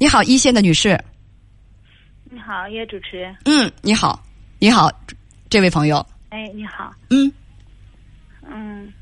[0.00, 0.96] 你好，一线的女士。
[2.30, 3.34] 你好，叶主持。
[3.46, 4.22] 嗯，你好，
[4.60, 4.88] 你好，
[5.50, 6.06] 这位朋友。
[6.28, 6.94] 哎，你好。
[7.10, 7.32] 嗯。
[8.48, 8.92] 嗯。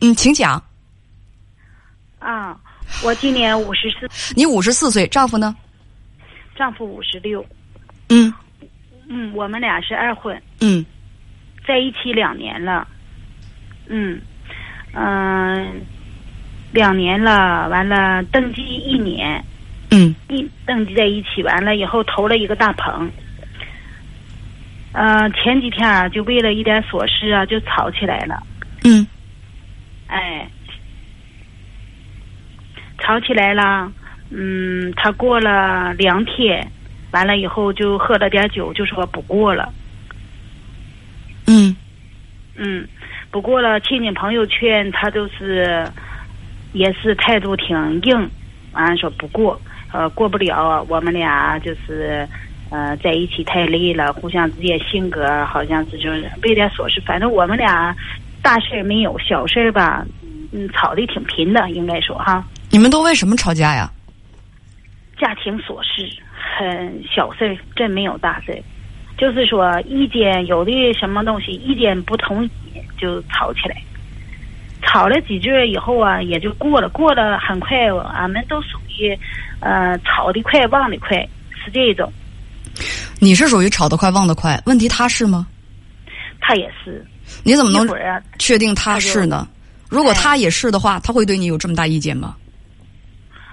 [0.00, 0.62] 嗯，请讲。
[2.20, 2.56] 啊，
[3.02, 4.34] 我今年五十四。
[4.36, 5.56] 你五十四岁，丈夫呢？
[6.54, 7.44] 丈夫五十六。
[8.10, 8.32] 嗯。
[9.08, 10.40] 嗯，我们俩是二婚。
[10.60, 10.86] 嗯。
[11.66, 12.86] 在一起两年了。
[13.88, 14.20] 嗯。
[14.92, 15.84] 嗯。
[16.72, 19.42] 两年了，完了登记一年。
[19.90, 20.14] 嗯。
[20.28, 23.10] 一登记在一起，完了以后投了一个大棚。
[24.92, 28.42] 嗯，前几天啊，就为了一点琐事啊，就吵起来了。
[28.84, 29.06] 嗯。
[30.06, 30.48] 哎，
[32.98, 33.92] 吵起来了。
[34.30, 36.66] 嗯，他过了两天，
[37.12, 39.72] 完了以后就喝了点酒，就说不过了。
[41.46, 41.76] 嗯。
[42.56, 42.88] 嗯，
[43.30, 45.86] 不过了，亲戚朋友劝他都是，
[46.76, 48.30] 也是态度挺硬，
[48.72, 49.60] 完了说不过，
[49.92, 50.84] 呃，过不了。
[50.88, 52.28] 我们俩就是
[52.70, 57.96] 呃在一起太累了，互相之间性格好像是就是为点琐事，反正我们俩。
[58.42, 60.06] 大事没有，小事吧，
[60.52, 62.44] 嗯，吵的挺频的，应该说哈。
[62.70, 63.90] 你们都为什么吵架呀？
[65.18, 66.08] 家庭琐事，
[66.56, 68.62] 很小事真没有大事
[69.18, 72.50] 就是说意见有的什么东西意见不同意
[72.96, 73.82] 就吵起来，
[74.86, 77.76] 吵了几句以后啊，也就过了，过了很快，
[78.14, 79.18] 俺们都属于
[79.60, 81.18] 呃吵得快忘得快，
[81.52, 82.10] 是这种。
[83.18, 85.46] 你是属于吵得快忘得快，问题他是吗？
[86.40, 87.04] 他也是。
[87.42, 87.86] 你怎么能
[88.38, 89.48] 确定他是呢？
[89.90, 92.36] 如果他也是的话，他会对你有这么大意见吗？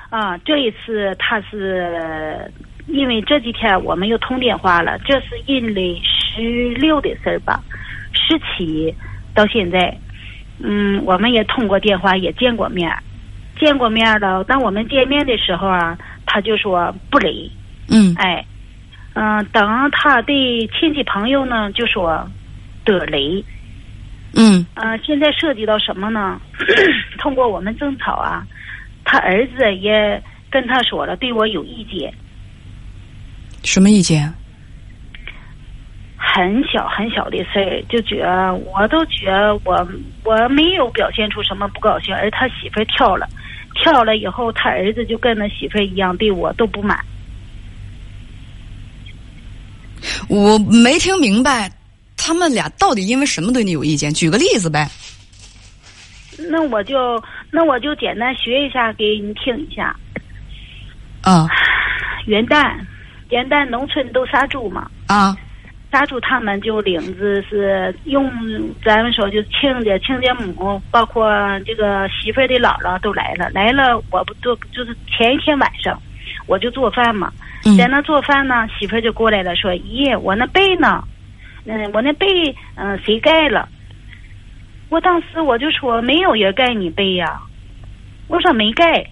[0.10, 2.52] 啊，这一次他是
[2.88, 7.60] 因为这几天我们又通电话了，这是阴历十六的事儿吧？
[8.14, 8.94] 十七
[9.34, 9.98] 到现在，
[10.60, 12.92] 嗯，我们也通过电话也见过面，
[13.60, 14.44] 见过面了。
[14.44, 17.52] 当我们见面的时候啊，他就说不离。
[17.90, 18.14] 嗯。
[18.18, 18.46] 哎，
[19.14, 20.34] 嗯，等他的
[20.80, 22.30] 亲戚朋友呢，就说
[22.86, 23.44] 得雷。
[24.36, 26.40] 嗯，呃，现在涉及到什么呢？
[27.20, 28.46] 通过我们争吵啊，
[29.04, 32.14] 他儿子也跟他说了，对我有意见。
[33.64, 34.34] 什么意见？
[36.34, 39.88] 很小很小的事儿，就觉得我都觉得我
[40.24, 43.30] 我没有表现出什么不高兴，而他媳妇儿跳了，
[43.76, 47.00] 跳了以后，他儿子就跟那媳妇儿一样，对我都不满。
[50.28, 51.72] 我没听明白。
[52.18, 54.12] 他们俩到底因为什么对你有意见？
[54.12, 54.90] 举个例子呗。
[56.50, 57.22] 那我就
[57.52, 59.96] 那我就简单学一下给你听一下。
[61.22, 61.48] 啊。
[62.26, 62.80] 元旦，
[63.30, 64.90] 元旦农村都杀猪嘛。
[65.08, 65.38] 啊。
[65.94, 68.28] 杀猪，他们就领子是用
[68.84, 71.32] 咱们说就亲家、亲家母，包括
[71.68, 73.48] 这个媳妇儿的姥姥都来了。
[73.54, 76.02] 来了，我不做就是前一天晚上，
[76.48, 77.32] 我就做饭嘛。
[77.78, 81.04] 在那做饭呢，媳妇儿就过来了，说：“姨，我那被呢？”
[81.66, 82.26] 嗯，我那被
[82.74, 83.70] 嗯谁盖了？
[84.90, 87.40] 我当时我就说没有人盖你被呀，
[88.28, 89.06] 我说没盖，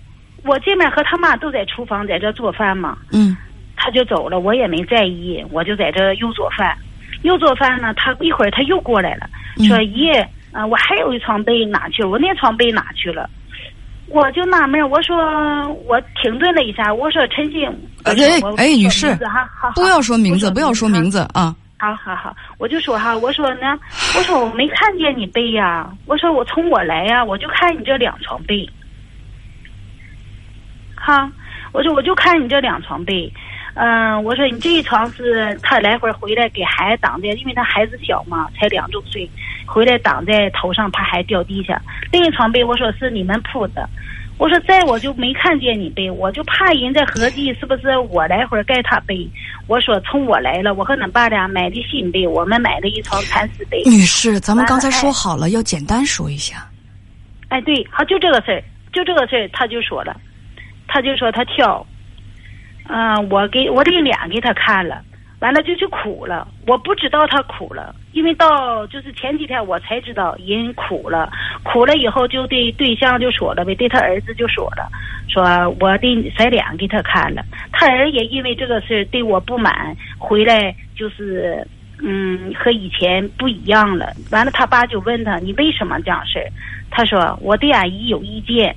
[0.44, 2.98] 我这面和他妈都在厨房在这做饭嘛。
[3.14, 3.38] 嗯，
[3.84, 6.78] 他就走了，我也没在意，我就在这又做饭，
[7.24, 7.92] 又做饭呢。
[7.96, 9.28] 他一会儿他又过来了，
[9.68, 10.12] 说姨，
[10.52, 12.10] 啊，我还有一床被哪去了？
[12.10, 13.28] 我那床被哪去了？
[14.10, 15.18] 我就纳闷，我说
[15.88, 17.68] 我停顿了一下，我说陈信，
[18.04, 18.14] 哎
[18.58, 19.18] 哎，女士，
[19.74, 21.56] 不要说名字，不要说名字啊。
[21.80, 23.80] 好好好，我就说哈，我说呢，
[24.16, 28.70] 我说我没看见你背呀，我说我从我来呀，我就看你这两床被，
[30.96, 31.28] 哈，
[31.72, 33.32] 我说我就看你这两床被，
[33.74, 39.30] 嗯，我说你这一床是他来回回来给孩子挡在，因为他孩子小嘛，才两周岁，
[39.66, 41.82] 回来挡在头上，怕孩子掉地下。
[42.12, 43.88] 另一床被我说是你们铺的。
[44.38, 49.30] 我说在我就没看见你被，我就怕人在合计是不是我来回盖他被。
[49.68, 53.84] 我说从我来了，我和恁爸俩买的新被，我们买了一床蚕丝被。
[53.86, 56.68] 女士，咱们刚才说好了要简单说一下。
[57.50, 60.20] 哎，对，好，就这个事儿，就这个事儿，他就说了，
[60.88, 61.86] 他就说他跳，
[62.88, 65.02] 嗯，我给我的脸给他看了。
[65.40, 71.32] 完了就去哭了，我不知道他哭了，因为到就是前几天我才知道人哭了，
[71.64, 74.88] 哭了以后就对对象就说了呗，对他儿子就说了，
[75.28, 75.44] 说
[75.80, 81.66] 我的甩脸给他看了，他儿也因为这个事对我不满，回来就是
[82.04, 84.14] 嗯和以前不一样了。
[84.30, 86.46] 完了他爸就问他你为什么这样事儿？
[86.92, 88.76] 他说我对俺姨有意见。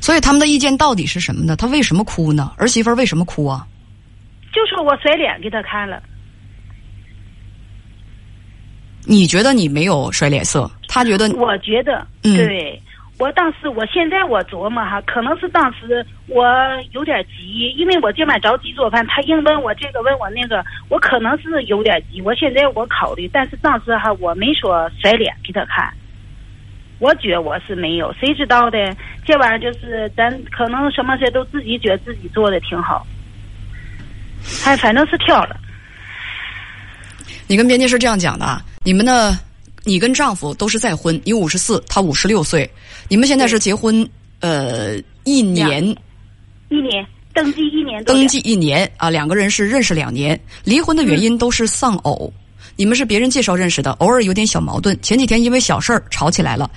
[0.00, 1.56] 所以他们的意见到底是什么呢？
[1.56, 2.52] 他为什么哭呢？
[2.56, 3.66] 儿媳妇为什么哭啊？
[4.52, 6.02] 就说我甩脸给他看了，
[9.04, 12.80] 你觉得你没有甩脸色，他觉得，我觉得，对，
[13.18, 16.46] 我当时，我现在我琢磨哈，可能是当时我
[16.92, 22.20] 有点急，因为我今晚着急做饭，他硬问我这个问我那个，我可能是有点急。
[22.22, 25.92] 我现在我考虑，但是当时哈，我没说甩脸给他看，
[26.98, 28.78] 我觉我是没有，谁知道的？
[29.24, 33.06] 这玩意儿就是咱可能什么事都自己觉得自己做的挺好，
[34.64, 35.56] 哎，反正是跳了。
[37.46, 38.62] 你跟编辑是这样讲的啊？
[38.84, 39.38] 你们呢？
[39.84, 42.70] 你跟丈夫都是再婚，你五十四，他五十六岁，
[43.08, 44.06] 你们现在是结婚
[44.40, 45.82] 呃一年，
[46.68, 52.30] 一年登记一年，登记一年啊，两个人是认识两年，离婚的原因都是丧偶，
[52.78, 56.70] 你们是别人介绍认识的，偶尔有点小矛盾，前几天因为小事儿吵起来了。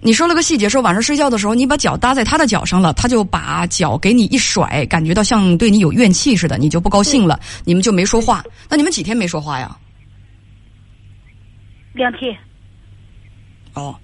[0.00, 8.42] 你说了个细节，说晚上睡觉的时候你把脚搭在他的脚上了，他就把脚给你一甩，感觉到像对你有怨气似的，你就不高兴了，你们就没说话。
[8.66, 9.76] 那你们几天没说话呀？
[11.92, 12.34] 两天。
[13.74, 13.94] 哦，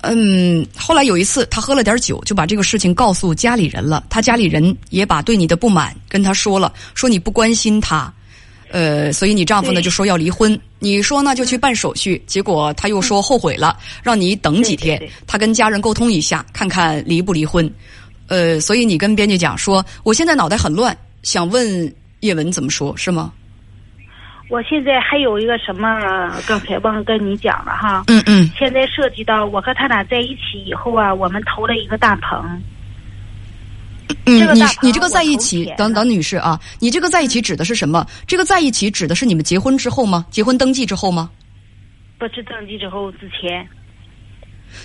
[0.00, 4.04] 嗯，后来有一次他喝了点酒，就把这个事情告诉家里人了。
[4.10, 8.12] 他家里人也把对你的不满跟他说了，说你不关心他，
[8.70, 10.58] 呃，所以你丈夫呢就说要离婚。
[10.78, 17.70] 你说呢就去办手续，结果他又说后悔了，让你等几天，他跟家人沟通一下，看看离不离婚。
[18.28, 23.32] 呃，所以你跟编辑讲说，我现在脑袋很乱，想问叶文怎么说，是吗？
[24.48, 28.02] 我现在还有一个什么，刚才忘了跟你讲了哈。
[28.08, 28.50] 嗯嗯。
[28.58, 32.60] 现在涉及到我和他俩在一起以后啊，我们投了一个大棚。
[34.26, 38.06] 嗯，你你这个在一起，等等，女士啊，你这个在一起指的是什么？
[38.26, 40.24] 这个在一起指的是你们结婚之后吗？
[40.30, 41.30] 结婚登记之后吗？
[42.18, 43.66] 不是登记之后之前。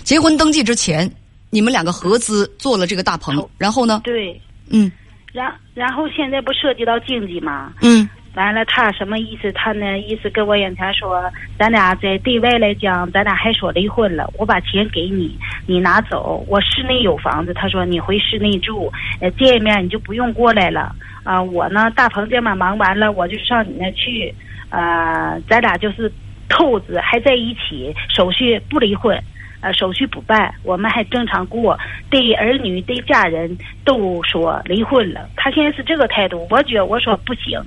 [0.02, 1.10] 结婚登记之前，
[1.50, 4.00] 你们两个合资做了这个大棚，然后呢？
[4.04, 4.40] 对。
[4.68, 4.90] 嗯。
[5.32, 7.72] 然然后现在不涉及到经济吗？
[7.82, 8.08] 嗯。
[8.34, 9.50] 完了，他什么意思？
[9.52, 11.22] 他呢意思跟我眼前说，
[11.58, 14.30] 咱俩在对外来讲，咱俩还说离婚了。
[14.38, 16.44] 我把钱给你，你拿走。
[16.48, 20.94] 我室内有房子，他说你回室内住，呃，见面你就不用过来了。
[21.24, 24.34] 啊，我呢大鹏这边忙完了，我就上你那去。
[24.70, 26.12] 呃，咱俩就是
[26.48, 29.16] 透子还在一起，手续不离婚，
[29.60, 31.78] 呃，手续不办，我们还正常过。
[32.10, 35.28] 对儿女对家人都说离婚了。
[35.36, 37.60] 他现在是这个态度，我觉得我说不行。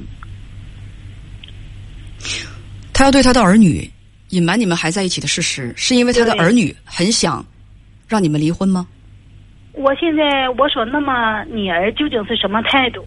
[2.94, 3.90] 他要对他的儿女
[4.30, 7.46] 隐瞒你们还在一起的事实，是因为他的儿女很想
[8.10, 8.86] 让你们离婚吗？
[9.74, 13.06] 我现在我说，那么你儿究竟是什么态度？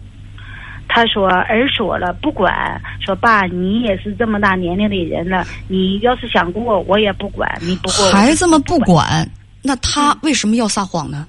[0.87, 8.09] 他说儿说了不管，说爸，你也是这么大年龄的人了，你要是想过，我也不管你不过。
[8.11, 9.29] 孩子们不管，
[9.61, 11.27] 那他为什么要撒谎呢？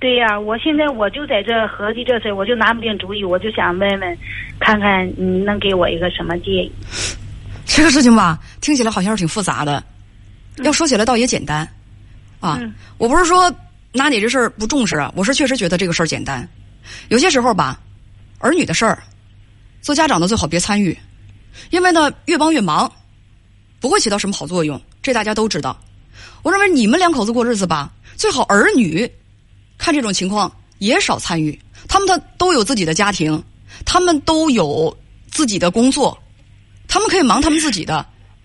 [0.00, 4.18] 对呀，我现在我就在这合计这事，我就拿不定主意，我就想问问，
[4.58, 6.72] 看看你能给我一个什么建议。
[7.64, 9.82] 这个事情吧，听起来好像是挺复杂的，
[10.64, 11.66] 要说起来倒也简单，
[12.42, 12.60] 啊，
[12.98, 13.54] 我不是说
[13.92, 16.46] 拿你这事儿不重视啊，我是确实觉得这个事儿简单。
[17.08, 17.80] 有些时候吧，
[18.40, 19.00] 儿女的事儿，
[19.80, 20.98] 做家长的最好别参与，
[21.70, 22.90] 因为呢，越帮越忙，
[23.78, 24.80] 不会起到什么好作用。
[25.00, 25.80] 这大家都知道。
[26.42, 29.08] 我认为你们两口子过日子吧，最好儿女
[29.78, 31.56] 看这种情况也少参与。
[31.86, 33.40] 他们的都有自己的家庭，
[33.84, 34.96] 他们都有
[35.30, 36.20] 自己的工作。
[36.88, 38.04] 他们可以忙他们自己的，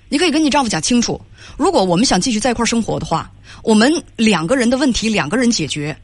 [0.10, 1.20] 你可以跟你丈夫讲清楚。
[1.58, 3.30] 如果我们想继续在一块生活的话，
[3.64, 5.98] 我们两个人的问题两个人解决，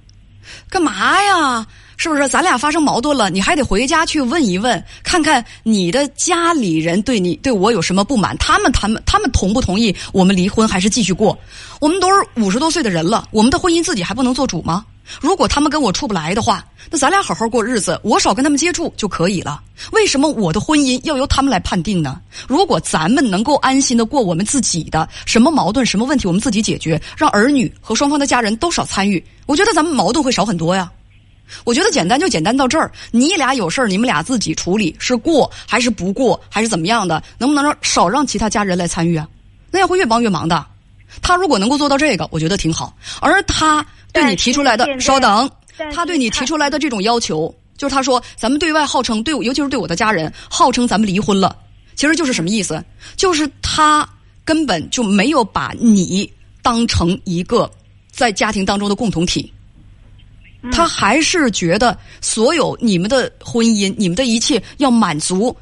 [0.69, 1.65] 干嘛呀？
[1.95, 2.27] 是不是？
[2.27, 8.35] 咱俩发生矛盾了，你还得回家去问一问，看看你的家里人对你对我有什么不满？
[8.37, 11.37] 他们他们他们同不同意我们离婚还是继续过？
[11.79, 14.83] 我们都是五十多岁的人了，我们的婚姻自己还不能做主吗？
[15.19, 19.61] 如果他们跟我处不来的话，那咱俩好好过日子，我少跟他们接触就可以了。
[19.91, 22.21] 为什么我的婚姻要由他们来判定呢？
[22.47, 30.91] 如果咱们能够安心的过我们自己的，什么矛盾、什么问题我们自己解决，让儿女和双方的家人都少参与，我觉得咱们矛盾会少很多呀。
[31.65, 37.21] 我觉得简单就简单到这儿，你俩有事儿你们俩自己处理，是过还是不过还是怎么样的？
[37.37, 39.27] 能不能让少让其他家人来参与啊？
[39.69, 40.65] 那样会越帮越忙的。
[41.21, 42.95] 他如果能够做到这个，我觉得挺好。
[43.21, 45.49] 而他对你提出来的，稍等，
[45.93, 51.55] 他对你提出来的这种要求，就是他说咱们对外号称对，尤其是对我的家人，号称咱们离婚了，
[51.95, 52.83] 其实就是什么意思？
[53.15, 54.07] 就是他
[54.43, 57.69] 根本就没有把你当成一个
[58.11, 59.51] 在家庭当中的共同体，
[60.71, 65.55] 他还是觉得所有你们的婚姻、你们的一切要满足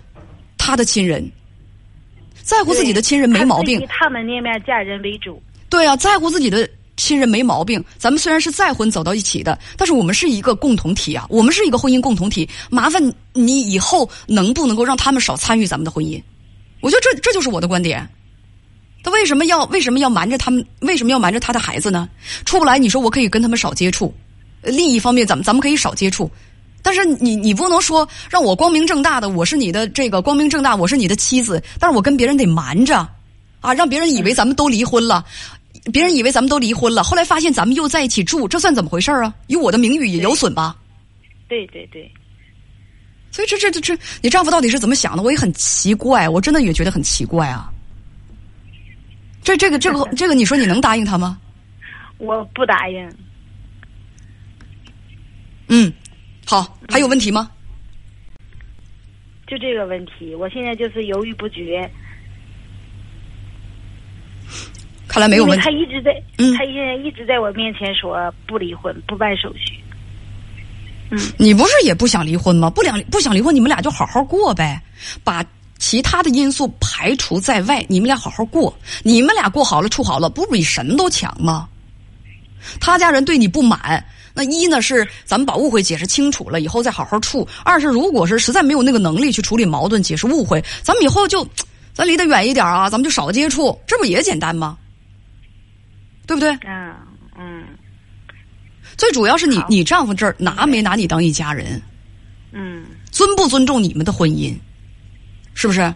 [0.57, 1.31] 他的亲人。
[2.41, 5.41] 在乎自己的亲人没毛病，以他们那面家人为主。
[5.69, 7.83] 对啊，在乎自己的亲人没毛病。
[7.97, 12.47] 咱们虽然是再婚走到一起的，但是我们是一个共同体啊，我们是一个婚姻共同体。
[12.69, 13.01] 麻烦
[13.33, 16.21] 你以后能不能够让他们少参与咱们的婚姻？
[16.81, 18.07] 我觉得这这就是我的观点。
[19.03, 20.63] 他为什么要为什么要瞒着他们？
[20.81, 22.07] 为什么要瞒着他的孩子呢？
[22.45, 24.13] 出不来，你说我可以跟他们少接触，
[24.61, 26.29] 另一方面咱们咱们可以少接触，
[26.81, 33.07] 但是你你不能说让我光明正大的，我是你的这个光明正大，我是你的妻子，但是我跟别人得瞒着，
[33.59, 35.23] 啊，让别人以为咱们都离婚了，
[35.93, 39.33] 别人以为咱们都离婚了，后来发现咱们又在一起住，这算怎么回事啊？
[39.47, 40.75] 与我的名誉也有损吧？
[41.47, 42.11] 对对对。
[43.31, 45.23] 所以这这这这，你丈夫到底是怎么想的？
[45.23, 47.71] 我也很奇怪，我真的也觉得很奇怪啊。
[49.43, 51.37] 这这个这个这个，你说你能答应他吗？
[52.17, 53.11] 我不答应。
[55.69, 55.91] 嗯，
[56.51, 57.49] 好，还有问题吗？
[59.47, 61.89] 就这个问题，我现在就是犹豫不决。
[65.07, 65.63] 看来没有问题。
[65.63, 66.11] 他一直在，
[66.57, 69.79] 他现在一直在我面前说不离婚，不办手续。
[71.11, 72.69] 嗯，你不是也不想离婚吗？
[72.69, 74.81] 不两不想离婚，你们俩就好好过呗，
[75.23, 75.41] 把。
[75.79, 81.67] 其他的因素排除在外，你们俩好好过，你们俩过好了处好了，不比什么都强吗？
[82.79, 91.47] 他家人对你不满，那一呢是咱们把误会解释清楚了，以后再好好处；二是如果是实在没有那个能力去处理矛盾、解释误会，咱们以后就
[91.93, 94.77] 咱离得远一点啊，咱们就少接触，这不也简单吗？
[96.25, 96.51] 对不对？
[96.65, 96.95] 嗯
[97.37, 97.63] 嗯。
[98.97, 101.81] 最主要是你你丈夫这儿拿没拿你当一家人？
[102.51, 102.85] 嗯。
[103.11, 104.55] 尊不尊重你们的婚姻？
[105.53, 105.93] 是不是？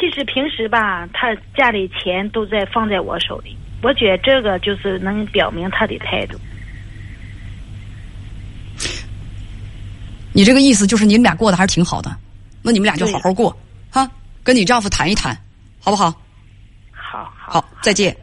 [0.00, 6.38] 其实平时吧，他家里钱都在放在我手里，我觉得这个就是能表明他的态度。
[10.34, 12.14] 你这个意思就是你们俩过得还是挺好的，
[12.60, 13.56] 那你们俩就好好过，
[13.90, 14.10] 哈，
[14.42, 15.34] 跟你丈夫谈一谈，
[15.80, 16.12] 好不好？
[16.90, 18.14] 好好，再见。